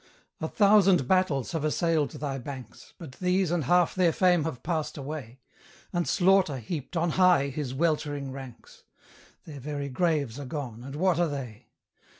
[0.39, 4.97] A thousand battles have assailed thy banks, But these and half their fame have passed
[4.97, 5.41] away,
[5.93, 8.83] And Slaughter heaped on high his weltering ranks:
[9.45, 11.67] Their very graves are gone, and what are they?